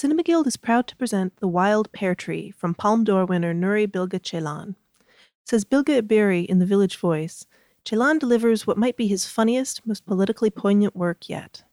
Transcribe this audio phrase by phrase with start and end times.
[0.00, 3.84] Cinema Guild is proud to present The Wild Pear Tree from Palme d'Or winner Nuri
[3.84, 4.74] Bilge Ceylan.
[5.44, 7.46] Says Bilge Ebiri in The Village Voice,
[7.84, 11.64] Ceylan delivers what might be his funniest, most politically poignant work yet.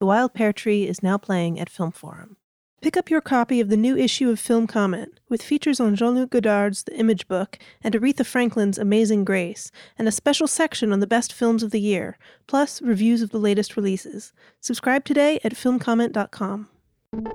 [0.00, 2.38] The Wild Pear Tree is now playing at Film Forum.
[2.80, 6.14] Pick up your copy of the new issue of Film Comment, with features on Jean
[6.14, 11.00] Luc Godard's The Image Book and Aretha Franklin's Amazing Grace, and a special section on
[11.00, 12.16] the best films of the year,
[12.46, 14.32] plus reviews of the latest releases.
[14.58, 16.70] Subscribe today at filmcomment.com.
[17.14, 17.26] Welcome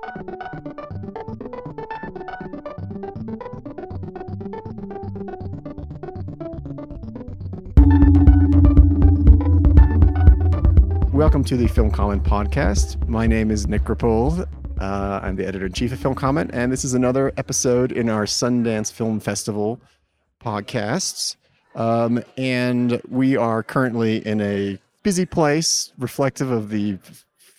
[11.45, 13.07] to the Film Comment podcast.
[13.07, 14.45] My name is Nick Rapold.
[14.81, 18.09] Uh, I'm the editor in chief of Film Comment, and this is another episode in
[18.09, 19.79] our Sundance Film Festival
[20.43, 21.37] podcasts.
[21.75, 26.97] Um, and we are currently in a busy place, reflective of the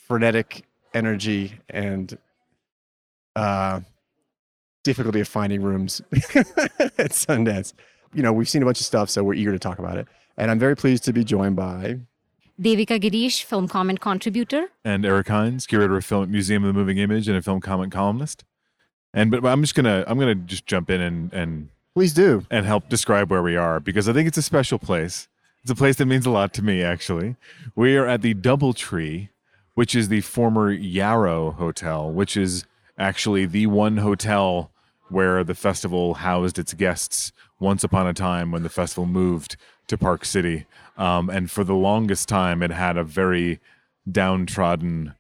[0.07, 2.17] frenetic energy and
[3.37, 3.81] uh,
[4.85, 7.73] difficulty of finding rooms at Sundance.
[8.15, 10.09] You know, we've seen a bunch of stuff, so we're eager to talk about it.
[10.37, 12.01] And I'm very pleased to be joined by
[12.61, 14.69] Devika Girish, film comment contributor.
[14.85, 17.93] And Eric Hynes, curator of Film Museum of the Moving Image and a film comment
[17.93, 18.45] columnist.
[19.15, 22.67] And but I'm just gonna I'm gonna just jump in and and please do and
[22.67, 25.29] help describe where we are because I think it's a special place.
[25.63, 27.37] It's a place that means a lot to me actually.
[27.75, 29.31] We are at the DoubleTree,
[29.75, 32.67] which is the former Yarrow Hotel, which is
[32.99, 34.71] actually the one hotel
[35.09, 39.99] where the festival housed its guests once upon a time when the festival moved to
[39.99, 40.67] Park City.
[40.97, 43.61] Um, and for the longest time, it had a very
[44.11, 45.15] downtrodden,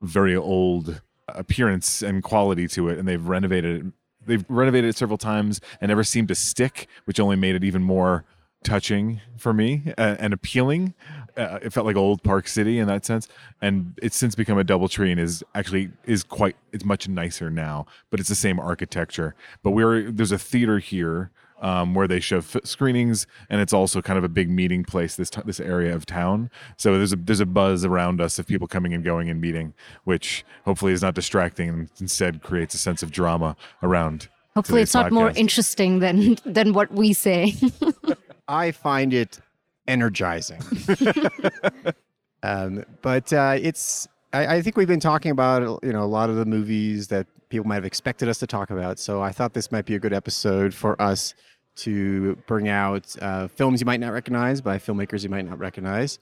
[0.00, 2.98] very old appearance and quality to it.
[2.98, 3.92] And they've renovated it.
[4.26, 7.82] They've renovated it several times and never seemed to stick, which only made it even
[7.82, 8.24] more
[8.64, 10.94] touching for me and appealing.
[11.36, 13.28] Uh, it felt like old Park City in that sense,
[13.60, 17.86] and it's since become a DoubleTree and is actually is quite it's much nicer now.
[18.10, 19.34] But it's the same architecture.
[19.62, 24.02] But we're there's a theater here um, where they show f- screenings, and it's also
[24.02, 25.16] kind of a big meeting place.
[25.16, 28.46] This t- this area of town, so there's a there's a buzz around us of
[28.46, 29.74] people coming and going and meeting,
[30.04, 34.28] which hopefully is not distracting and instead creates a sense of drama around.
[34.54, 35.12] Hopefully, it's not podcast.
[35.12, 37.54] more interesting than than what we say.
[38.48, 39.40] I find it
[39.86, 40.60] energizing,
[42.42, 44.08] um, but uh, it's.
[44.32, 47.26] I, I think we've been talking about you know a lot of the movies that
[47.48, 48.98] people might have expected us to talk about.
[48.98, 51.34] So I thought this might be a good episode for us
[51.76, 56.18] to bring out uh, films you might not recognize by filmmakers you might not recognize.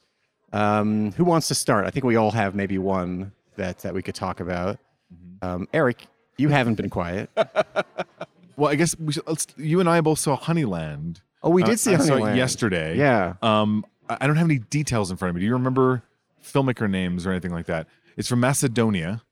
[0.52, 1.86] Um, who wants to start?
[1.86, 4.78] I think we all have maybe one that that we could talk about.
[5.12, 5.46] Mm-hmm.
[5.46, 6.06] Um, Eric,
[6.36, 7.30] you haven't been quiet.
[8.56, 9.24] well, I guess we should,
[9.56, 11.20] you and I both saw Honeyland.
[11.42, 12.96] Oh, we did uh, see I saw it yesterday.
[12.96, 13.34] Yeah.
[13.42, 15.40] Um, I don't have any details in front of me.
[15.40, 16.02] Do you remember
[16.44, 17.86] filmmaker names or anything like that?
[18.16, 19.22] It's from Macedonia.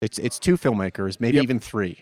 [0.00, 1.44] It's it's two filmmakers, maybe yep.
[1.44, 1.98] even three.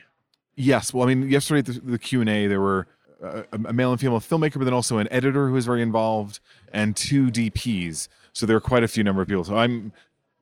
[0.55, 0.95] Yes.
[0.95, 2.87] Well, I mean, yesterday the, the Q and A, there were
[3.23, 6.41] a, a male and female filmmaker, but then also an editor who was very involved,
[6.73, 8.09] and two DPs.
[8.33, 9.45] So there are quite a few number of people.
[9.45, 9.93] So I'm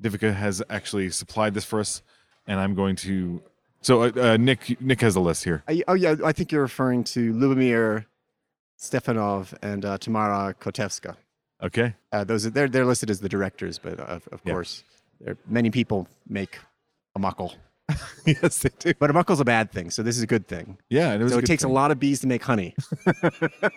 [0.02, 2.02] Devika has actually supplied this for us,
[2.46, 3.42] and I'm going to.
[3.80, 5.62] So uh, uh, Nick Nick has a list here.
[5.68, 8.06] Uh, oh yeah, I think you're referring to Lubomir
[8.78, 11.16] Stefanov and uh, Tamara Kotevska.
[11.62, 11.94] Okay.
[12.12, 14.52] Uh, those are, they're they're listed as the directors, but of, of yeah.
[14.52, 14.84] course,
[15.20, 16.58] there many people make
[17.16, 17.54] a muckle.
[18.26, 18.92] yes, they do.
[18.98, 20.78] But a muckle's a bad thing, so this is a good thing.
[20.90, 21.70] Yeah, it so it takes thing.
[21.70, 22.74] a lot of bees to make honey.
[23.06, 23.72] I don't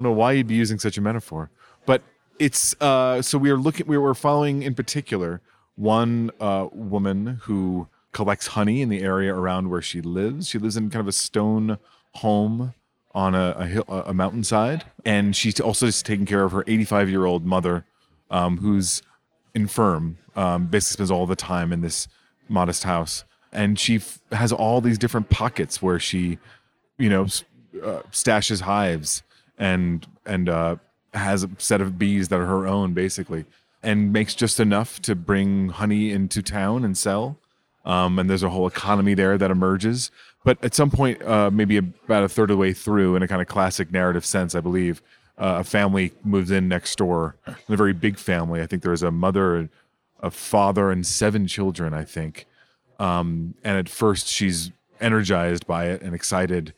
[0.00, 1.50] know why you'd be using such a metaphor,
[1.86, 2.02] but
[2.38, 3.86] it's uh, so we are looking.
[3.86, 5.40] We were following in particular
[5.76, 10.48] one uh, woman who collects honey in the area around where she lives.
[10.48, 11.78] She lives in kind of a stone
[12.14, 12.74] home
[13.12, 17.10] on a, a, hill, a mountainside, and she's also just taking care of her 85
[17.10, 17.84] year old mother,
[18.30, 19.02] um, who's
[19.54, 20.18] infirm.
[20.36, 22.06] Um, basically, spends all the time in this
[22.48, 26.38] modest house, and she f- has all these different pockets where she,
[26.98, 27.24] you know,
[27.82, 29.22] uh, stashes hives
[29.58, 30.76] and and uh,
[31.14, 33.44] has a set of bees that are her own, basically,
[33.82, 37.38] and makes just enough to bring honey into town and sell.
[37.84, 40.10] Um, and there's a whole economy there that emerges.
[40.44, 43.28] But at some point, uh, maybe about a third of the way through, in a
[43.28, 45.02] kind of classic narrative sense, I believe,
[45.38, 48.60] uh, a family moves in next door, a very big family.
[48.60, 49.70] I think there's a mother,
[50.20, 51.94] a father, and seven children.
[51.94, 52.46] I think,
[52.98, 54.70] um, and at first she's
[55.00, 56.74] energized by it and excited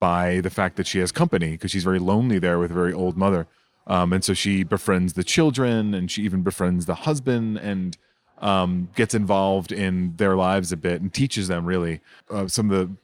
[0.00, 2.92] by the fact that she has company because she's very lonely there with a very
[2.92, 3.46] old mother.
[3.86, 7.96] Um, and so she befriends the children and she even befriends the husband and
[8.42, 12.00] um, gets involved in their lives a bit and teaches them really
[12.30, 12.96] uh, some of the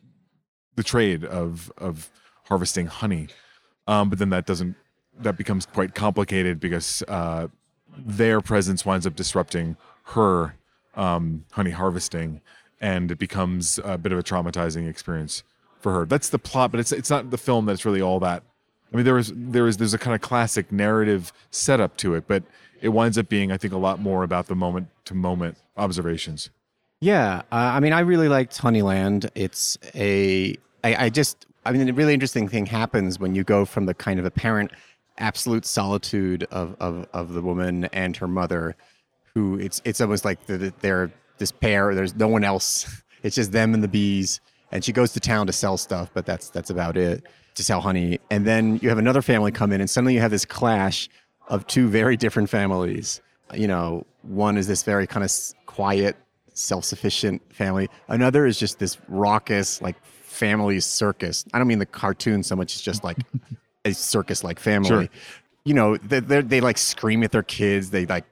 [0.75, 2.11] the trade of of
[2.45, 3.29] harvesting honey.
[3.87, 4.77] Um, but then that doesn't
[5.21, 7.49] that becomes quite complicated because uh,
[7.97, 10.57] their presence winds up disrupting her
[10.95, 12.41] um, honey harvesting,
[12.81, 15.43] and it becomes a bit of a traumatizing experience
[15.81, 16.05] for her.
[16.05, 18.43] That's the plot, but it's it's not the film that's really all that.
[18.93, 22.27] I mean, there is there is there's a kind of classic narrative setup to it,
[22.27, 22.43] but
[22.81, 26.51] it winds up being, I think, a lot more about the moment to moment observations.
[27.01, 29.31] Yeah, uh, I mean, I really liked Honeyland.
[29.35, 33.65] It's a, I, I just, I mean, a really interesting thing happens when you go
[33.65, 34.73] from the kind of apparent
[35.19, 38.77] absolute solitude of of, of the woman and her mother,
[39.35, 41.95] who it's it's almost like the, they're this pair.
[41.95, 43.03] There's no one else.
[43.25, 44.41] It's just them and the bees.
[44.71, 47.27] And she goes to town to sell stuff, but that's that's about it
[47.57, 48.21] to sell honey.
[48.31, 51.09] And then you have another family come in, and suddenly you have this clash
[51.49, 53.21] of two very different families.
[53.55, 55.33] You know, one is this very kind of
[55.67, 56.17] quiet,
[56.53, 57.89] self-sufficient family.
[58.09, 61.45] Another is just this raucous, like family circus.
[61.53, 63.19] I don't mean the cartoon so much; it's just like
[63.85, 64.89] a circus-like family.
[64.89, 65.09] Sure.
[65.65, 67.91] You know, they they like scream at their kids.
[67.91, 68.25] They like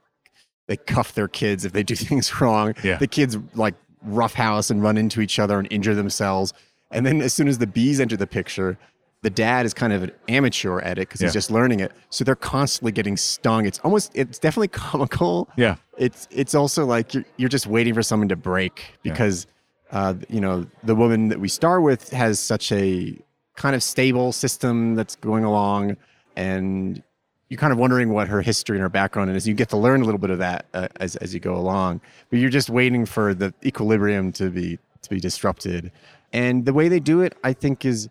[0.68, 2.74] they cuff their kids if they do things wrong.
[2.82, 2.96] Yeah.
[2.98, 6.52] The kids like roughhouse and run into each other and injure themselves.
[6.90, 8.78] And then as soon as the bees enter the picture,
[9.26, 11.26] the dad is kind of an amateur at it because Yeah.
[11.26, 11.90] he's just learning it.
[12.10, 13.66] So they're constantly getting stung.
[13.66, 15.48] It's almost it's definitely comical.
[15.56, 15.74] Yeah.
[15.98, 19.12] It's it's also like you're, you're just waiting for someone to break Yeah.
[19.12, 19.48] because
[19.90, 23.18] uh, you know the woman that we star with has such a
[23.56, 25.96] kind of stable system that's going along,
[26.36, 27.02] and
[27.48, 29.46] you're kind of wondering what her history and her background is.
[29.48, 32.00] You get to learn a little bit of that uh, as as you go along,
[32.30, 35.90] but you're just waiting for the equilibrium to be to be disrupted.
[36.32, 38.08] And the way they do it, I think, is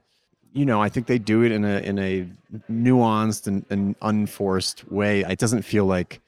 [0.56, 2.28] you know, I think they do it in a in a
[2.72, 5.22] nuanced and, and unforced way.
[5.22, 6.22] It doesn't feel like,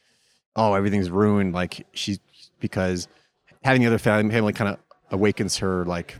[0.55, 1.53] oh, everything's ruined.
[1.53, 2.19] Like she's
[2.59, 3.07] because
[3.63, 4.77] having the other family family kind of
[5.11, 5.85] awakens her.
[5.85, 6.15] Like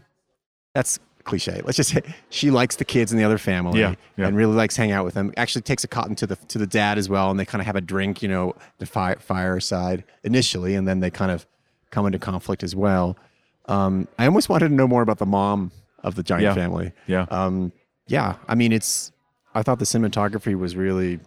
[0.74, 1.62] that's cliche.
[1.66, 4.28] Let's just say she likes the kids in the other family Yeah, yeah.
[4.28, 5.34] and really likes hanging out with them.
[5.36, 7.66] Actually, takes a cotton to the to the dad as well, and they kind of
[7.66, 8.22] have a drink.
[8.22, 11.46] You know, the fire fireside initially, and then they kind of
[11.92, 13.18] come into conflict as well.
[13.66, 15.72] Um, I almost wanted to know more about the mom
[16.04, 16.54] of the giant Yeah.
[16.54, 17.26] family Yeah.
[17.30, 17.74] um,
[18.08, 19.12] yeah, I mean, it's.
[19.56, 21.20] I thought the cinematography was really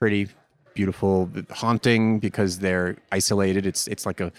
[0.00, 0.28] pretty
[0.74, 3.66] beautiful, haunting because they're isolated.
[3.66, 4.32] It's it's like a,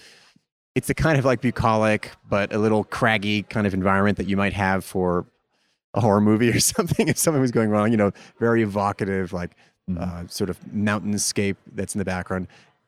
[0.74, 4.36] it's the kind of like bucolic but a little craggy kind of environment that you
[4.36, 5.26] might have for
[5.94, 7.90] a horror movie or something if something was going wrong.
[7.90, 9.52] You know, very evocative, like
[9.88, 10.02] Mm-hmm.
[10.02, 12.46] uh, sort of mountainscape that's in the background.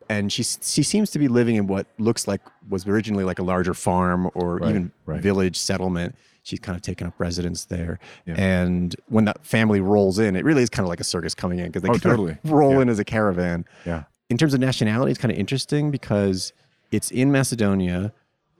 [0.08, 3.42] And she she seems to be living in what looks like was originally like a
[3.42, 5.20] larger farm or Right, even right.
[5.20, 6.14] village settlement.
[6.42, 7.98] She's kind of taken up residence there.
[8.26, 8.34] Yeah.
[8.36, 11.58] And when that family rolls in, it really is kind of like a circus coming
[11.60, 12.36] in because they Oh, totally.
[12.44, 12.80] roll Yeah.
[12.82, 13.64] in as a caravan.
[13.86, 14.04] Yeah.
[14.28, 16.52] In terms of nationality, it's kind of interesting because
[16.90, 18.12] it's in Macedonia,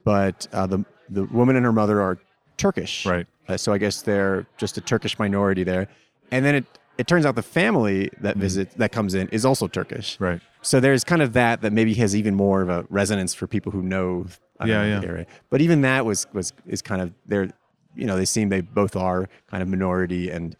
[0.03, 2.17] but uh, the the woman and her mother are
[2.57, 3.05] Turkish.
[3.05, 3.27] Right.
[3.47, 5.87] Uh, so I guess they're just a Turkish minority there.
[6.31, 6.65] And then it
[6.97, 10.17] it turns out the family that visit that comes in is also Turkish.
[10.21, 10.39] Right.
[10.61, 13.71] So there's kind of that that maybe has even more of a resonance for people
[13.71, 14.27] who know,
[14.61, 14.99] Yeah, know, yeah.
[14.99, 15.25] the area.
[15.49, 17.49] But even that was was is kind of they're
[17.95, 20.55] you know they seem they both are kind of minority and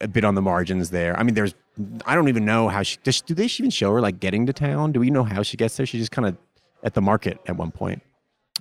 [0.00, 1.18] a bit on the margins there.
[1.18, 1.54] I mean, there's
[2.06, 3.20] I don't even know how she does.
[3.20, 4.92] Do they even show her like getting to town?
[4.92, 5.86] Do we know how she gets there?
[5.86, 6.36] She's just kind of
[6.82, 8.02] at the market at one point.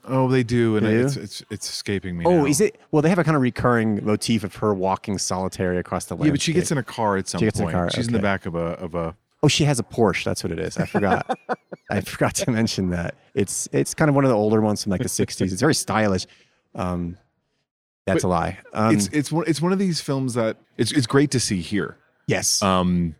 [0.07, 1.05] Oh, they do, and They do?
[1.05, 2.25] it's it's it's escaping me.
[2.25, 2.45] Oh, now.
[2.45, 2.79] is it?
[2.91, 6.25] Well, they have a kind of recurring motif of her walking solitary across the land.
[6.25, 8.07] Yeah, but she gets in a car at some She gets in a car, She's
[8.07, 9.15] in the back of a of a.
[9.41, 10.23] Oh, she has a Porsche.
[10.23, 10.77] That's what it is.
[10.77, 11.37] I forgot.
[11.89, 13.15] I forgot to mention that.
[13.33, 15.51] It's it's kind of one of the older ones from like the '60s.
[15.51, 16.25] It's very stylish.
[16.73, 17.17] Um,
[18.05, 18.59] that's But a lie.
[18.73, 21.61] Um, it's it's one it's one of these films that it's it's great to see
[21.61, 21.97] here.
[22.27, 22.61] yes.
[22.61, 23.15] Um,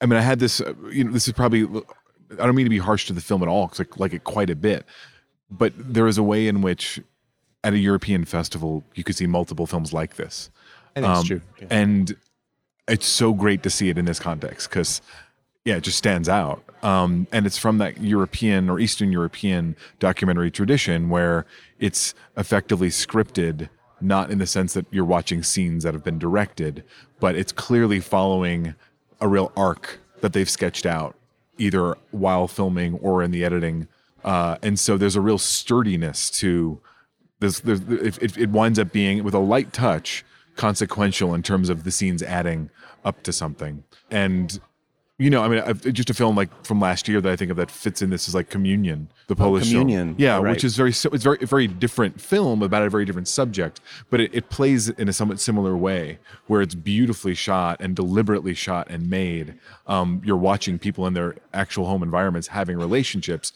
[0.00, 0.60] I mean, I had this.
[0.60, 1.62] Uh, you know, this is probably.
[2.32, 4.24] I don't mean to be harsh to the film at all because I like it
[4.24, 4.84] quite a bit,
[5.50, 7.00] but there is a way in which,
[7.62, 10.50] at a European festival, you could see multiple films like this.
[10.94, 11.40] Think um, it's true.
[11.60, 11.66] Yeah.
[11.70, 12.16] and
[12.88, 15.00] it's so great to see it in this context because
[15.64, 20.50] yeah it just stands out um, and it's from that european or eastern european documentary
[20.50, 21.46] tradition where
[21.78, 23.68] it's effectively scripted
[24.00, 26.84] not in the sense that you're watching scenes that have been directed
[27.20, 28.74] but it's clearly following
[29.20, 31.16] a real arc that they've sketched out
[31.58, 33.88] either while filming or in the editing
[34.24, 36.80] uh, and so there's a real sturdiness to
[37.40, 37.60] this.
[37.60, 37.80] there's
[38.18, 40.24] it, winds up being with a light touch
[40.56, 42.70] consequential in terms of the scenes adding
[43.04, 44.60] up to something and
[45.18, 47.50] you know i mean I've, just a film like from last year that i think
[47.50, 49.76] of that fits in this is like communion the polish film.
[49.76, 50.14] Oh, Communion.
[50.18, 50.50] yeah Right.
[50.50, 53.80] which is very it's very very different film about a very different subject
[54.10, 56.18] but it, it plays in a somewhat similar way
[56.48, 59.54] where it's beautifully shot and deliberately shot and made
[59.86, 63.52] um, you're watching people in their actual home environments having relationships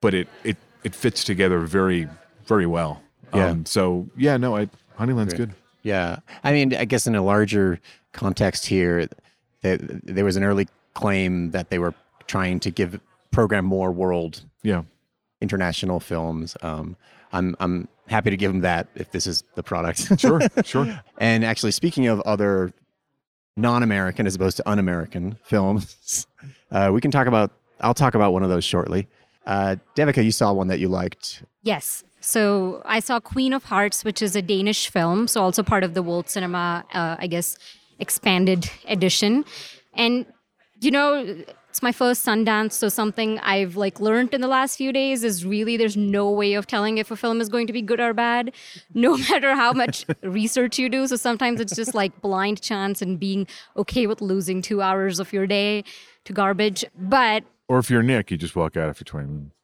[0.00, 2.08] but it it it fits together very
[2.46, 3.00] very well.
[3.32, 3.50] Yeah.
[3.50, 5.52] Um, so yeah, no, I Honeyland's good.
[5.84, 6.18] Yeah.
[6.42, 7.78] I mean, I guess in a larger
[8.12, 9.08] context here,
[9.62, 11.94] that there was an early claim that they were
[12.26, 13.00] trying to give
[13.30, 14.82] program more world Yeah.
[15.40, 16.56] international films.
[16.62, 16.96] Um,
[17.32, 19.98] I'm I'm happy to give them that if this is the product.
[20.20, 21.00] Sure, sure.
[21.18, 22.72] and actually, speaking of other
[23.56, 26.26] non-American as opposed to un-American films,
[26.70, 27.50] uh, we can talk about.
[27.80, 29.08] I'll talk about one of those shortly.
[29.44, 31.42] Uh, Devika, you saw one that you liked.
[31.64, 32.04] Yes.
[32.20, 35.94] So I saw Queen of Hearts, which is a Danish film, so also part of
[35.94, 37.58] the World Cinema, uh, I guess,
[38.02, 39.46] expanded edition.
[39.94, 40.26] And
[40.80, 44.92] you know, it's my first Sundance, so something I've like learned in the last few
[44.92, 47.80] days is really there's no way of telling if a film is going to be
[47.80, 48.52] good or bad,
[48.94, 51.06] no matter how much research you do.
[51.06, 55.32] So sometimes it's just like blind chance and being okay with losing two hours of
[55.32, 55.84] your day
[56.24, 56.84] to garbage.
[56.98, 59.61] But Or if you're Nick, you just walk out after 20 minutes.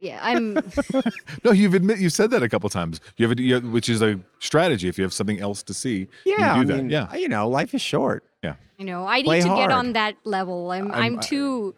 [0.00, 0.54] Yeah, I'm
[1.44, 3.00] No, you've admit you said that a couple times.
[3.16, 4.88] You have, a, you have which is a strategy.
[4.88, 6.76] If you have something else to see, Yeah, you I that.
[6.76, 8.24] mean, yeah, you know, life is short.
[8.42, 10.70] Yeah, you know, I need Play to get on that level.
[10.70, 11.74] I'm I'm- I'm, too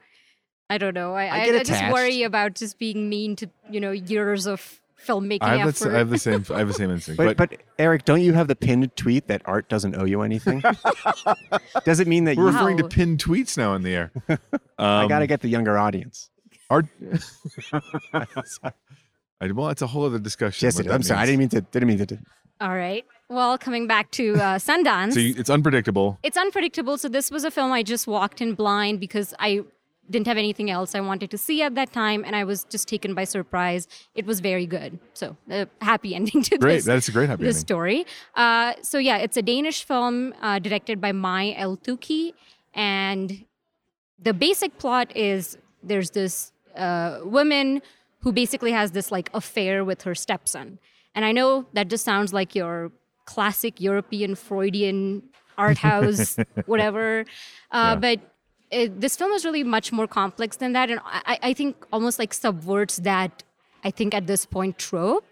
[0.68, 1.14] I don't know.
[1.14, 4.46] I, I I, get I just worry about just being mean to, you know, years
[4.46, 5.88] of filmmaking I have, effort.
[5.88, 6.44] the, I have the same.
[6.54, 7.16] I have the same instinct.
[7.16, 10.62] But, but Eric, don't you have the pinned tweet that art doesn't owe you anything?
[11.84, 12.52] Does it mean that we're you?
[12.52, 14.12] referring to pinned tweets now in the air.
[14.78, 16.30] I Um, got to get the younger audience.
[16.70, 16.86] Art.
[19.42, 20.66] I, well, it's a whole other discussion.
[20.66, 21.20] Yes, what it- that I'm sorry.
[21.20, 21.60] I didn't mean to.
[21.62, 22.06] Didn't mean to.
[22.06, 22.18] do-
[22.60, 23.04] All right.
[23.28, 25.14] Well, coming back to uh, Sundance.
[25.14, 26.18] So you, it's unpredictable.
[26.22, 26.98] it's unpredictable.
[26.98, 29.60] So this was a film I just walked in blind because I
[30.10, 32.88] didn't have anything else I wanted to see at that time, and I was just
[32.88, 33.86] taken by surprise.
[34.16, 34.98] It was very good.
[35.14, 36.58] So a happy ending to this.
[36.58, 36.76] Great.
[36.76, 36.84] this.
[36.84, 37.66] That's a great happy this ending.
[37.66, 38.06] story.
[38.34, 42.34] Uh, so yeah, it's a Danish film uh, directed by May el-Toukhy,
[42.74, 43.44] and
[44.20, 47.82] the basic plot is there's this uh, woman
[48.20, 50.78] who basically has this like affair with her stepson,
[51.14, 52.92] and I know that just sounds like your
[53.24, 55.22] classic European Freudian
[55.58, 56.36] art house,
[56.66, 57.24] whatever,
[57.72, 57.96] uh, Yeah.
[57.96, 58.20] but.
[58.72, 62.20] It, this film is really much more complex than that, and I, I think almost
[62.20, 63.42] like subverts that.
[63.82, 65.26] I think at this point trope,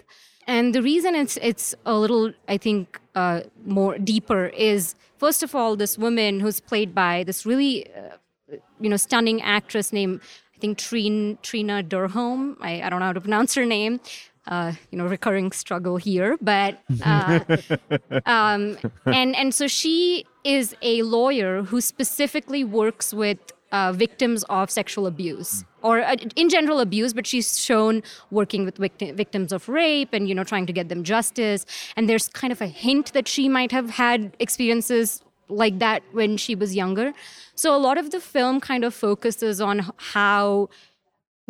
[0.49, 5.54] and the reason it's it's a little, I think, uh, more deeper is first of
[5.54, 10.21] all, this woman who's played by this really, uh, you know, stunning actress named
[10.58, 12.56] I think Trina Trina Dyrholm.
[12.60, 14.00] I, I don't know how to pronounce her name.
[14.48, 17.38] Uh, you know, recurring struggle here, but uh,
[18.26, 23.38] um, and and so she is a lawyer who specifically works with
[23.70, 28.78] uh, victims of sexual abuse or uh, in general abuse, but she's shown working with
[28.78, 31.66] victi- victims of rape and you know trying to get them justice.
[31.96, 36.36] And there's kind of a hint that she might have had experiences like that when
[36.36, 37.12] she was younger.
[37.58, 40.68] So a lot of the film kind of focuses on how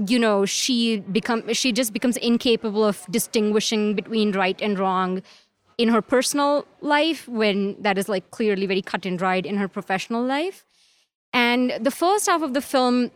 [0.06, 5.20] you know she become she just becomes incapable of distinguishing between right and wrong
[5.76, 9.68] in her personal life when that is like clearly very cut and dried in her
[9.68, 10.64] professional life.
[11.34, 13.10] And the first half of the film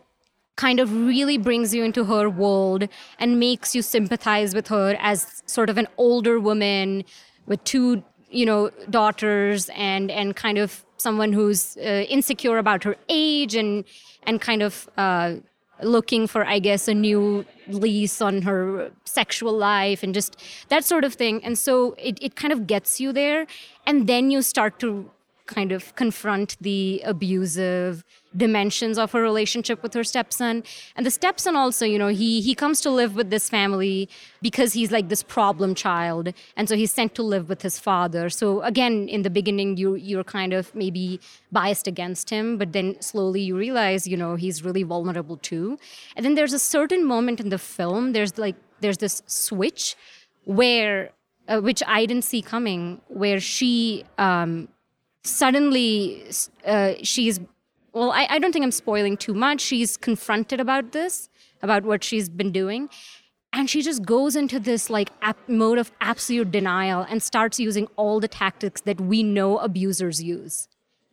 [0.55, 5.41] kind of really brings you into her world and makes you sympathize with her as
[5.47, 7.05] sort of an older woman
[7.47, 12.95] with two you know daughters and and kind of someone who's uh, insecure about her
[13.09, 13.83] age and
[14.27, 15.29] and kind of uh,
[15.95, 21.03] looking for i guess a new lease on her sexual life and just that sort
[21.03, 21.43] of thing.
[21.43, 23.45] And so it, it kind of gets you there.
[23.85, 25.09] And then you start to
[25.45, 28.03] kind of confront the abusive
[28.35, 30.63] dimensions of her relationship with her stepson.
[30.95, 34.09] And the stepson also you know he he comes to live with this family
[34.41, 36.33] because he's like this problem child.
[36.55, 38.29] And so he's sent to live with his father.
[38.29, 41.19] So again in the beginning you you're kind of maybe
[41.51, 45.77] biased against him but then slowly you realize you know he's really vulnerable too.
[46.15, 49.95] And then there's a certain moment in the film there's like there's this switch
[50.45, 51.11] where
[51.47, 54.69] uh, which I didn't see coming where she um
[55.23, 56.25] suddenly
[56.65, 57.39] uh, she's
[57.93, 59.61] well I, I don't think i'm spoiling too much.
[59.61, 61.29] She's confronted about this
[61.61, 62.89] about what she's been doing.
[63.53, 67.87] And she just goes into this like ap- mode of absolute denial and starts using
[67.95, 70.67] all the tactics that we know abusers use.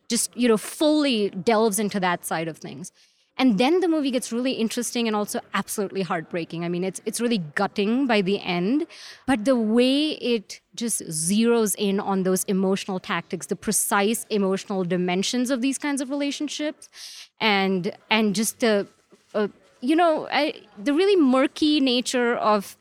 [0.09, 2.91] Just you know fully delves into that side of things
[3.37, 6.63] and then the movie gets really interesting and also absolutely heartbreaking.
[6.63, 8.87] I mean it's it's really gutting by the end
[9.25, 15.49] but the way it just zeroes in on those emotional tactics the precise emotional dimensions
[15.49, 16.89] of these kinds of relationships
[17.39, 18.87] and and just the
[19.33, 19.47] uh,
[19.81, 22.77] you know I, the really murky nature of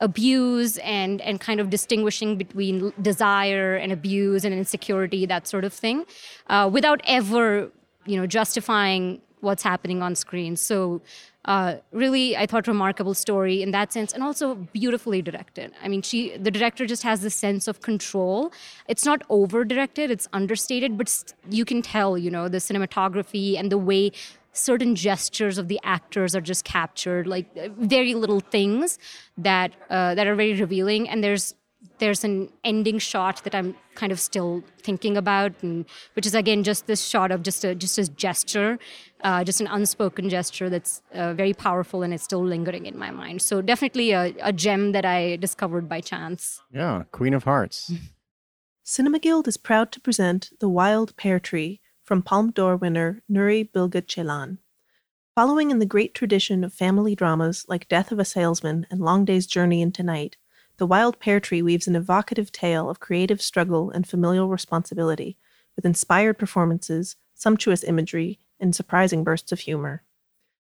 [0.00, 5.72] abuse and and kind of distinguishing between desire and abuse and insecurity that sort of
[5.72, 6.04] thing
[6.48, 7.70] uh, without ever
[8.04, 11.00] you know justifying what's happening on screen so
[11.44, 16.02] uh, really i thought remarkable story in that sense and also beautifully directed i mean
[16.02, 18.52] she the director just has this sense of control
[18.88, 23.58] it's not over directed it's understated but st- you can tell you know the cinematography
[23.58, 24.10] and the way
[24.52, 27.46] certain gestures of the actors are just captured, like
[27.78, 28.98] very little things
[29.38, 31.08] that uh, that are very revealing.
[31.08, 31.54] And there's
[31.98, 35.84] there's an ending shot that I'm kind of still thinking about, and
[36.14, 38.78] which is again just this shot of just a just a gesture,
[39.22, 43.10] uh, just an unspoken gesture that's uh, very powerful and it's still lingering in my
[43.10, 43.42] mind.
[43.42, 46.60] So definitely a, a gem that I discovered by chance.
[46.72, 47.92] Yeah, Queen of Hearts.
[48.84, 53.70] Cinema Guild is proud to present The Wild Pear Tree from Palme d'Or winner Nuri
[53.72, 54.58] Bilge Ceylan.
[55.36, 59.24] Following in the great tradition of family dramas like Death of a Salesman and Long
[59.24, 60.36] Day's Journey into Night,
[60.82, 65.36] The Wild Pear Tree weaves an evocative tale of creative struggle and familial responsibility,
[65.76, 70.02] with inspired performances, sumptuous imagery, and surprising bursts of humor.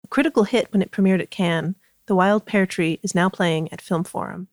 [0.04, 1.76] A critical hit when it premiered at Cannes,
[2.08, 4.50] The Wild Pear Tree is now playing at Film Forum.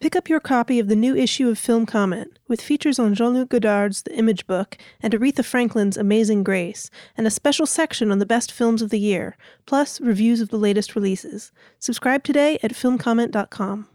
[0.00, 3.34] Pick up your copy of the new issue of Film Comment, with features on Jean
[3.34, 8.20] Luc Godard's The Image Book and Aretha Franklin's Amazing Grace, and a special section on
[8.20, 9.36] the best films of the year,
[9.66, 11.52] plus reviews of the latest releases.
[11.78, 13.88] Subscribe today at filmcomment.com.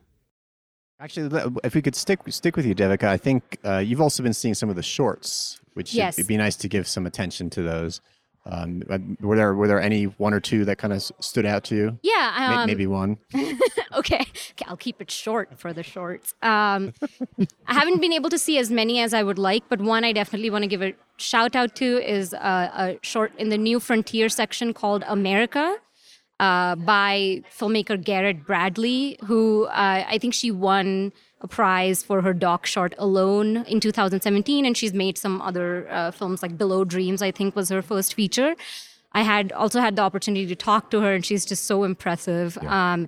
[1.01, 4.33] Actually, if we could stick stick with you, Devika, I think uh, you've also been
[4.33, 6.19] seeing some of the shorts, which Yes.
[6.19, 8.01] it'd be nice to give some attention to those.
[8.45, 8.81] Um,
[9.19, 11.99] were there were there any one or two that kind of stood out to you?
[12.01, 13.17] Yeah, um, Maybe one.
[13.35, 13.55] okay.
[13.93, 14.25] okay,
[14.67, 16.33] I'll keep it short for the shorts.
[16.41, 16.93] Um,
[17.67, 20.11] I haven't been able to see as many as I would like, but one I
[20.11, 23.79] definitely want to give a shout out to is uh, a short in the New
[23.79, 25.77] Frontier section called America.
[26.41, 32.33] Uh, by filmmaker Garrett Bradley, who uh, I think she won a prize for her
[32.33, 37.21] doc short Alone in 2017, and she's made some other uh, films like Below Dreams,
[37.21, 38.55] I think was her first feature.
[39.11, 42.57] I had also had the opportunity to talk to her, and she's just so impressive.
[42.65, 43.07] Um,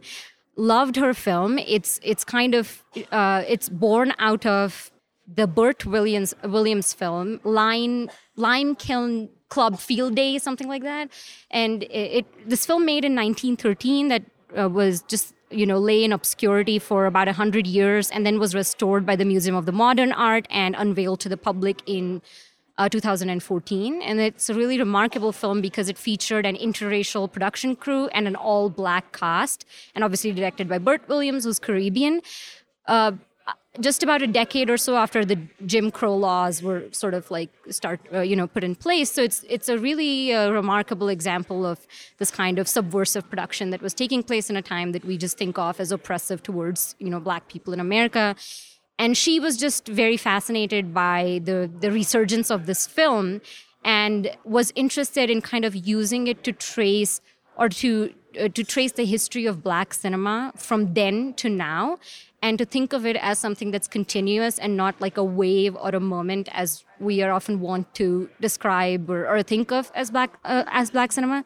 [0.55, 1.57] loved her film.
[1.57, 4.91] It's it's kind of uh, it's born out of
[5.35, 11.09] the Bert Williams Williams film Line Lime Kiln Club Field Day, something like that.
[11.51, 14.23] And it, it this film made in 1913 that
[14.57, 18.55] uh, was just you know lay in obscurity for about 100 years and then was
[18.55, 22.21] restored by the Museum of the Modern Art and unveiled to the public in
[22.77, 24.01] uh, 2014.
[24.01, 28.35] And it's a really remarkable film because it featured an interracial production crew and an
[28.35, 32.22] all black cast, and obviously directed by Bert Williams, who's Caribbean.
[32.87, 33.13] Uh,
[33.79, 37.50] just about a decade or so after the Jim Crow laws were sort of like
[37.70, 39.12] start, uh, you know, put in place.
[39.12, 41.88] So it's it's a really uh, remarkable example of
[42.20, 45.38] this kind of subversive production that was taking place in a time that we just
[45.38, 48.36] think of as oppressive towards, you know, black people in America
[49.00, 53.42] and she was just very fascinated by the the resurgence of this film
[53.83, 57.22] and was interested in kind of using it to trace
[57.57, 62.00] or to uh, to trace the history of black cinema from then to now
[62.44, 65.90] and to think of it as something that's continuous and not like a wave or
[65.90, 70.38] a moment as we are often want to describe or, or think of as black
[70.44, 71.44] uh, as black cinema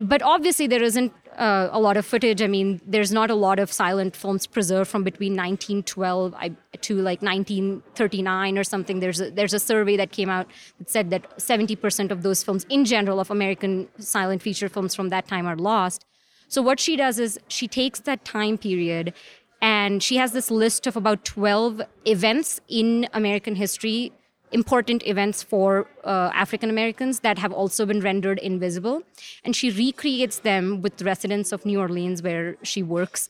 [0.00, 2.42] but obviously there isn't uh, a lot of footage.
[2.42, 6.34] I mean, there's not a lot of silent films preserved from between 1912
[6.80, 9.00] to like 1939 or something.
[9.00, 10.46] There's a, there's a survey that came out
[10.78, 15.10] that said that 70% of those films, in general, of American silent feature films from
[15.10, 16.04] that time are lost.
[16.48, 19.14] So what she does is she takes that time period
[19.62, 24.12] and she has this list of about 12 events in American history
[24.52, 29.02] important events for uh, African Americans that have also been rendered invisible.
[29.44, 33.28] And she recreates them with residents of New Orleans, where she works.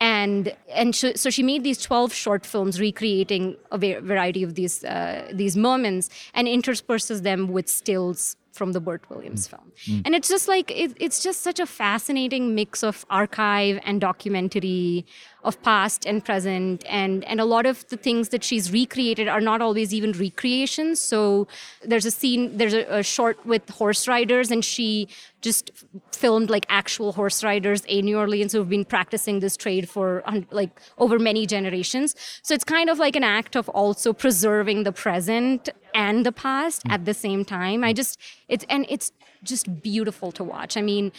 [0.00, 4.84] And and sh- so she made these twelve short films recreating a variety of these
[4.84, 9.72] uh, these moments, and intersperses them with stills from the Bert Williams film.
[10.04, 15.06] And it's just like it, it's just such a fascinating mix of archive and documentary
[15.44, 19.40] of past and present and and a lot of the things that she's recreated are
[19.40, 20.98] not always even recreations.
[21.00, 21.46] So
[21.84, 25.08] there's a scene there's a, a short with horse riders and she
[25.42, 25.70] just
[26.12, 30.70] filmed like actual horse riders in New Orleans who've been practicing this trade for like
[30.96, 32.14] over many generations.
[32.42, 36.82] So it's kind of like an act of also preserving the present and the past
[36.88, 37.84] at the same time.
[37.84, 40.78] I just it's and it's just beautiful to watch.
[40.78, 41.12] I mean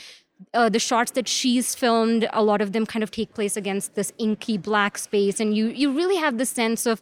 [0.54, 3.96] uh, the shots that she's filmed, a lot of them kind of take place against
[3.96, 7.02] this inky black space, and you you really have the sense of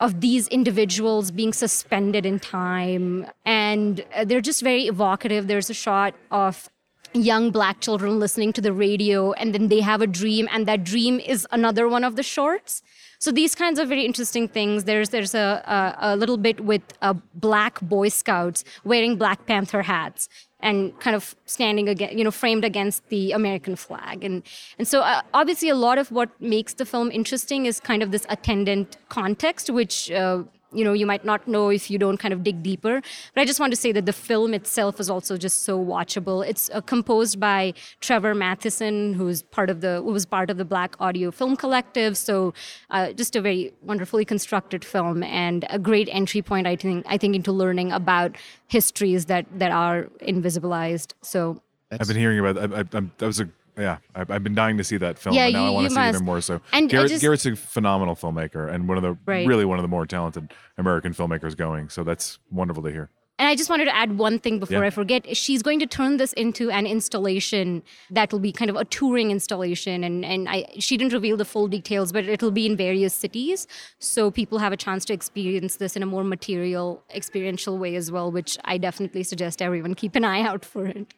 [0.00, 5.46] of these individuals being suspended in time, and uh, they're just very evocative.
[5.46, 6.68] There's a shot of
[7.12, 10.84] young black children listening to the radio, and then they have a dream, and that
[10.84, 12.82] dream is another one of the shorts.
[13.20, 14.84] So these kinds of very interesting things.
[14.84, 19.82] There's there's a a, a little bit with uh, black Boy Scouts wearing Black Panther
[19.82, 20.28] hats
[20.64, 24.24] and kind of standing again, you know, framed against the American flag.
[24.24, 24.42] And
[24.78, 28.10] and so uh, obviously a lot of what makes the film interesting is kind of
[28.10, 30.42] this attendant context, which uh,
[30.74, 33.00] you know you might not know if you don't kind of dig deeper.
[33.34, 36.46] But I just want to say that the film itself is also just so watchable.
[36.46, 40.64] It's uh, composed by Trevor Mathison, who's part of the who was part of the
[40.64, 42.16] Black Audio Film Collective.
[42.16, 42.52] So
[42.90, 46.66] uh, just a very wonderfully constructed film and a great entry point.
[46.66, 48.36] I think I think into learning about
[48.68, 51.12] histories that that are invisibilized.
[51.22, 51.60] So
[51.90, 52.58] I've been hearing about.
[52.58, 53.98] I, I, I'm- that was a yeah.
[54.14, 55.90] I've, I've been dying to see that film, Yeah, but now you- I want to
[55.90, 56.14] see it must.
[56.16, 56.40] even more.
[56.40, 59.46] So And Garrett, just- Garrett's a phenomenal filmmaker and one of the Right.
[59.46, 61.88] really one of the more talented American filmmakers going.
[61.88, 63.10] So that's wonderful to hear.
[63.36, 64.86] And I just wanted to add one thing before Yeah.
[64.86, 65.36] I forget.
[65.36, 69.32] She's going to turn this into an installation that will be kind of a touring
[69.32, 70.04] installation.
[70.04, 73.66] And, and I, she didn't reveal the full details, but it'll be in various cities.
[73.98, 78.12] So people have a chance to experience this in a more material, experiential way as
[78.12, 81.12] well, which I definitely suggest everyone keep an eye out for it.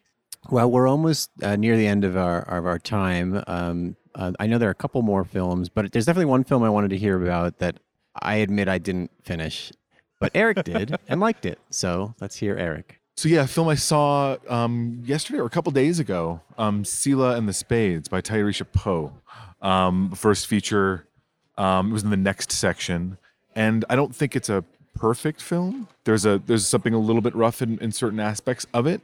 [0.51, 3.43] Well, we're almost uh, near the end of our of our time.
[3.47, 6.63] Um, uh, I know there are a couple more films, but there's definitely one film
[6.63, 7.79] I wanted to hear about that
[8.15, 9.73] I admit I didn't finish,
[10.21, 11.59] but Eric did and liked it.
[11.71, 13.01] So let's hear Eric.
[13.17, 17.37] So yeah, a film I saw um, yesterday or a couple days ago, um, Selah
[17.37, 19.13] and the Spades by Tayarisha Poe.
[19.63, 21.07] Um, first feature.
[21.59, 23.17] Um, it was in the next section,
[23.55, 24.63] and I don't think it's a
[24.95, 25.89] perfect film.
[26.05, 29.01] There's a there's something a little bit rough in, in certain aspects of it.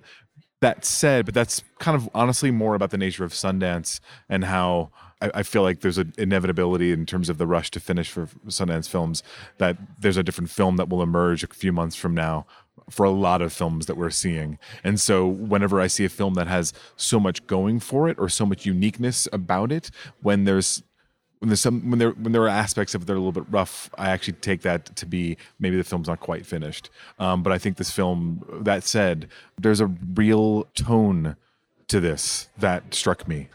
[0.62, 3.98] That said, but that's kind of honestly more about the nature of Sundance
[4.28, 7.80] and how I, I feel like there's an inevitability in terms of the rush to
[7.80, 9.24] finish for Sundance films
[9.58, 12.46] that there's a different film that will emerge a few months from now
[12.90, 14.56] for a lot of films that we're seeing.
[14.84, 18.28] And so whenever I see a film that has so much going for it or
[18.28, 20.84] so much uniqueness about it, when there's
[21.42, 23.32] when there's some when there when there are aspects of it that are a little
[23.32, 26.88] bit rough, I actually take that to be maybe the film's not quite finished.
[27.18, 29.28] Um, but I think this film, that said,
[29.60, 31.34] there's a real tone
[31.88, 33.48] to this that struck me.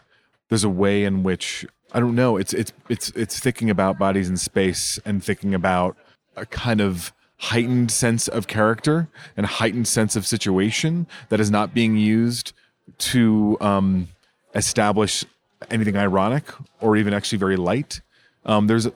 [0.50, 2.36] There's a way in which I don't know.
[2.36, 5.96] It's it's it's it's thinking about bodies in space and thinking about
[6.36, 11.72] a kind of heightened sense of character and heightened sense of situation that is not
[11.72, 12.52] being used
[12.98, 14.08] to um,
[14.54, 15.24] establish
[15.70, 16.44] anything ironic
[16.80, 18.00] or even actually very light.
[18.44, 18.88] Um, there's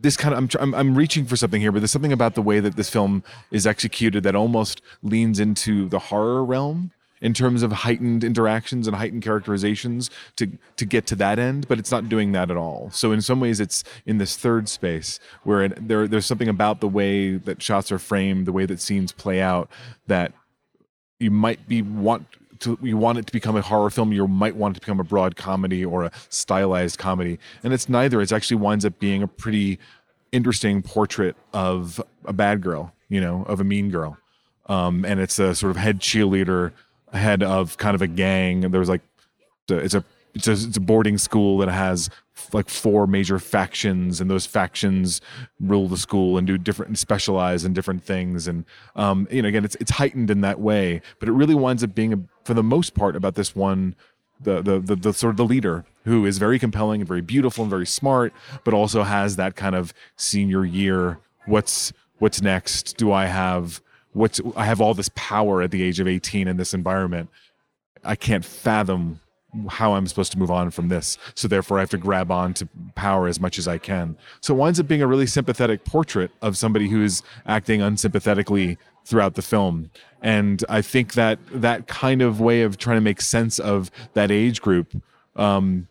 [0.00, 2.42] this kind of I'm, I'm I'm reaching for something here, but there's something about the
[2.42, 7.62] way that this film is executed that almost leans into the horror realm in terms
[7.62, 12.08] of heightened interactions and heightened characterizations to to get to that end, but it's not
[12.08, 12.90] doing that at all.
[12.90, 16.80] So in some ways, it's in this third space where it, there there's something about
[16.80, 19.70] the way that shots are framed, the way that scenes play out,
[20.06, 20.32] that
[21.18, 22.26] you might be want
[22.60, 25.00] to you want it to become a horror film you might want it to become
[25.00, 27.38] a broad comedy or a stylized comedy.
[27.62, 28.20] And it's neither.
[28.20, 29.78] It actually winds up being a pretty
[30.32, 34.18] interesting portrait of a bad girl you know of a mean girl.
[34.66, 36.72] Um, and it's a sort of head cheerleader
[37.12, 38.60] head of kind of a gang.
[38.60, 39.02] There's like
[39.68, 40.04] it's a
[40.36, 42.10] it's a, it's a boarding school that has
[42.52, 45.20] like four major factions and those factions
[45.58, 48.46] rule the school and do different and specialize in different things.
[48.46, 51.82] And um you know again it's it's heightened in that way but it really winds
[51.82, 53.96] up being a, for the most part about this one
[54.40, 57.64] the, the the the sort of the leader who is very compelling and very beautiful
[57.64, 58.32] and very smart
[58.64, 61.18] but also has that kind of senior year.
[61.46, 62.96] What's what's next?
[62.98, 63.80] Do i have
[64.12, 67.30] what's i have all this power at the age of 18 in this environment.
[68.04, 69.20] I can't fathom
[69.68, 71.18] how I'm supposed to move on from this.
[71.34, 74.16] So therefore, I have to grab on to power as much as I can.
[74.40, 78.78] So it winds up being a really sympathetic portrait of somebody who is acting unsympathetically
[79.04, 79.90] throughout the film.
[80.22, 84.30] And I think that that kind of way of trying to make sense of that
[84.30, 85.00] age group,
[85.36, 85.88] um,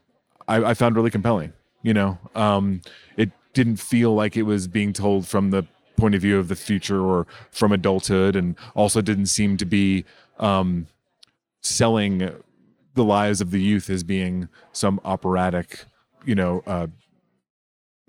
[0.48, 1.54] I, I found really compelling.
[1.82, 2.82] You know, um,
[3.16, 5.66] it didn't feel like it was being told from the
[5.98, 10.04] point of view of the future or from adulthood, and also didn't seem to be
[10.40, 10.88] um,
[11.62, 12.32] selling
[12.96, 15.86] the lives of the youth as being some operatic,
[16.26, 16.88] you know, uh,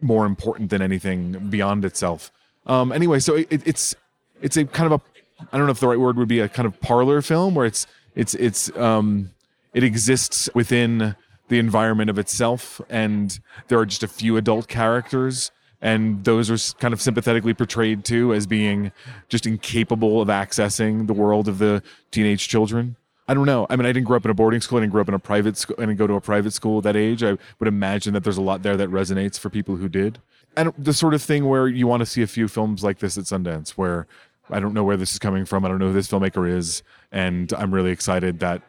[0.00, 2.30] more important than anything beyond itself.
[2.66, 3.94] Um, anyway, so it, it's
[4.40, 6.48] it's a kind of a I don't know if the right word would be a
[6.48, 9.30] kind of parlor film where it's it's it's um,
[9.74, 11.14] it exists within
[11.48, 15.50] the environment of itself, and there are just a few adult characters.
[15.82, 18.92] And those are kind of sympathetically portrayed too as being
[19.28, 22.96] just incapable of accessing the world of the teenage children.
[23.28, 23.66] I don't know.
[23.68, 24.78] I mean, I didn't grow up in a boarding school.
[24.78, 25.74] I didn't grow up in a private school.
[25.78, 27.24] I didn't go to a private school at that age.
[27.24, 30.18] I would imagine that there's a lot there that resonates for people who did.
[30.56, 33.18] And the sort of thing where you want to see a few films like this
[33.18, 34.06] at Sundance, where
[34.48, 35.64] I don't know where this is coming from.
[35.64, 38.62] I don't know who this filmmaker is, and I'm really excited that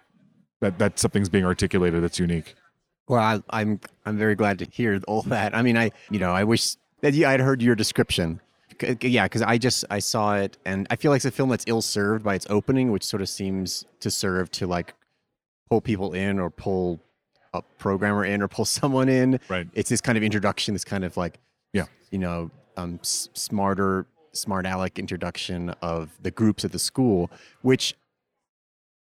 [0.59, 2.55] that that something's being articulated that's unique.
[3.07, 5.55] Well, I, I'm I'm very glad to hear all that.
[5.55, 8.41] I mean, I you know I wish that you, I'd heard your description.
[9.01, 11.65] Yeah, because I just I saw it and I feel like it's a film that's
[11.67, 14.93] ill served by its opening, which sort of seems to serve to like
[15.69, 16.99] pull people in or pull
[17.53, 19.39] a programmer in or pull someone in.
[19.49, 19.67] Right.
[19.73, 21.39] It's this kind of introduction, this kind of like
[21.73, 21.85] Yeah.
[22.11, 27.31] you know, um, s- smarter smart aleck introduction of the groups at the school,
[27.63, 27.95] which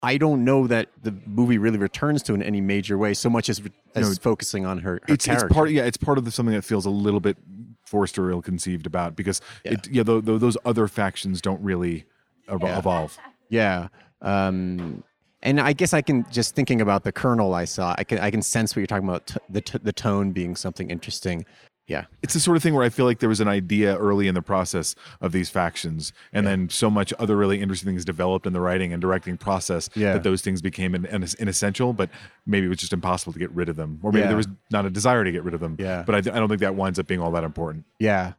[0.05, 3.49] I don't know that the movie really returns to in any major way, so much
[3.49, 3.61] as,
[3.95, 6.53] as No, focusing on her, her it's it's part yeah it's part of the, something
[6.55, 7.37] that feels a little bit
[7.85, 9.73] forced or ill-conceived about because Yeah.
[9.73, 12.05] it yeah tho- tho- those other factions don't really
[12.49, 12.77] ev- Yeah.
[12.79, 13.17] evolve
[13.49, 13.87] Yeah.
[14.21, 15.03] Um,
[15.43, 17.93] and I guess I can just thinking about the kernel I saw.
[17.97, 19.27] I can I can sense what you're talking about.
[19.27, 21.45] T- the t- the tone being something interesting.
[21.87, 22.05] Yeah.
[22.23, 24.33] it's the sort of thing where I feel like there was an idea early in
[24.33, 28.53] the process of these factions, and then so much other really interesting things developed in
[28.53, 30.13] the writing and directing process Yeah.
[30.13, 31.93] that those things became an, an, inessential.
[31.93, 32.09] But
[32.45, 34.27] maybe it was just impossible to get rid of them, or maybe Yeah.
[34.29, 35.75] there was not a desire to get rid of them.
[35.79, 36.03] Yeah.
[36.05, 37.85] But I, I don't think that winds up being all that important.
[37.99, 38.33] Yeah.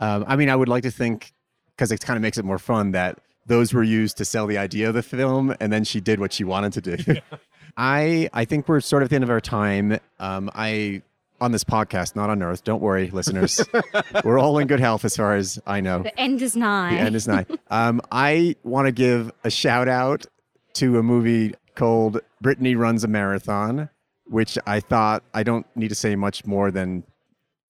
[0.00, 1.32] Um, I mean, I would like to think
[1.76, 4.56] because it kind of makes it more fun that those were used to sell the
[4.58, 7.16] idea of the film, and then she did what she wanted to do.
[7.76, 9.98] I I think we're sort of at the end of our time.
[10.18, 11.02] Um, I
[11.40, 12.64] on this podcast, not on Earth.
[12.64, 13.60] Don't worry, listeners.
[14.24, 16.02] we're all in good health as far as I know.
[16.02, 16.94] The end is nigh.
[16.94, 17.46] The end is nigh.
[17.70, 20.26] Um, I want to give a shout out
[20.74, 23.88] to a movie called Brittany Runs a Marathon,
[24.26, 27.04] which I thought I don't need to say much more than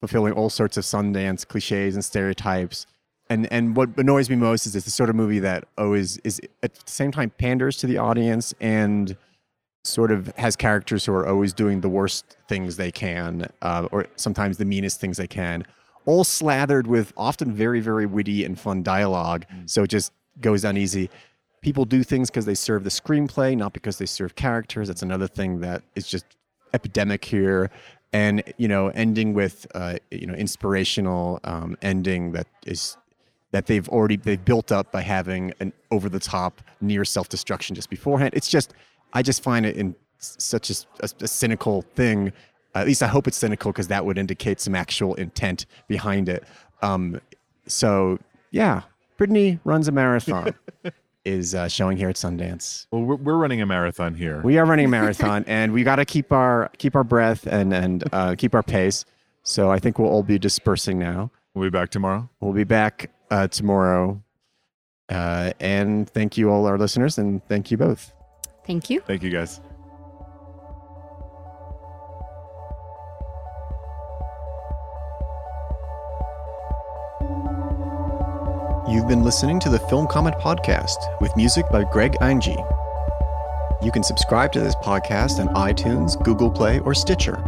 [0.01, 2.87] fulfilling all sorts of Sundance cliches and stereotypes.
[3.31, 6.41] And and what annoys me most is it's the sort of movie that always is
[6.63, 9.17] at the same time panders to the audience and
[9.85, 14.07] sort of has characters who are always doing the worst things they can, uh, or
[14.17, 15.65] sometimes the meanest things they can,
[16.07, 19.45] all slathered with often very, very witty and fun dialogue.
[19.67, 21.11] So it just goes down easy.
[21.61, 24.89] People do things because they serve the screenplay, not because they serve characters.
[24.89, 26.25] That's another thing that is just
[26.73, 27.71] epidemic here.
[28.13, 32.97] And you know, ending with uh, you know inspirational um, ending that is
[33.51, 37.75] that they've already they've built up by having an over the top near self destruction
[37.75, 38.31] just beforehand.
[38.35, 38.73] It's just
[39.13, 42.33] I just find it in such a, a, a cynical thing.
[42.75, 46.45] At least I hope it's cynical because that would indicate some actual intent behind it.
[46.83, 47.21] Um,
[47.67, 48.19] so
[48.51, 48.83] yeah,
[49.17, 50.55] Brittany runs a marathon.
[51.25, 52.87] is uh, showing here at Sundance.
[52.91, 54.41] Well, we're, we're running a marathon here.
[54.43, 57.73] We are running a marathon, and we got to keep our keep our breath and
[57.73, 59.05] and uh, keep our pace.
[59.43, 61.31] So I think we'll all be dispersing now.
[61.55, 62.29] we'll be back tomorrow.
[62.41, 64.23] We'll be back uh, tomorrow.
[65.09, 68.13] Uh, and thank you all our listeners, and thank you both.
[68.69, 69.01] Thank you.
[69.01, 69.61] Thank you guys.
[78.87, 82.59] You've been listening to the Film Comment Podcast with music by Greg Angie.
[83.83, 87.43] You can subscribe to this podcast on iTunes, Google Play, or Stitcher.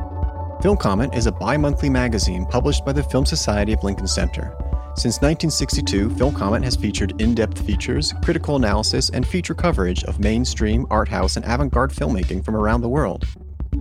[0.62, 4.56] Film Comment is a bi monthly magazine published by the Film Society of Lincoln Center.
[4.96, 10.20] Since 1962, Film Comment has featured in depth features, critical analysis, and feature coverage of
[10.20, 13.24] mainstream, art house, and avant garde filmmaking from around the world.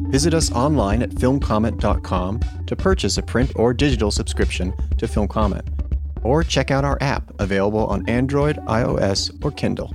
[0.09, 5.67] Visit us online at filmcomment.com to purchase a print or digital subscription to Film Comment
[6.23, 9.93] or check out our app available on Android, iOS, or Kindle.